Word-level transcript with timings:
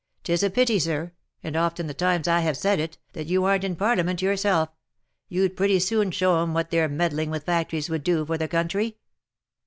"'Tis 0.23 0.41
a 0.41 0.49
pity, 0.49 0.79
sir, 0.79 1.11
and 1.43 1.55
often's 1.55 1.87
the 1.87 1.93
time 1.93 2.23
I 2.25 2.39
have 2.39 2.57
said 2.57 2.79
it, 2.79 2.97
that 3.13 3.27
you 3.27 3.43
arn't 3.45 3.63
in 3.63 3.75
parliament 3.75 4.19
yourself— 4.19 4.69
you'd 5.29 5.55
pretty 5.55 5.79
soon 5.79 6.09
show 6.09 6.41
'em 6.41 6.55
what 6.55 6.71
their 6.71 6.89
meddling 6.89 7.29
with 7.29 7.43
fac 7.45 7.69
tories 7.69 7.87
would 7.87 8.03
do 8.03 8.25
for 8.25 8.35
the 8.39 8.47
country." 8.47 8.97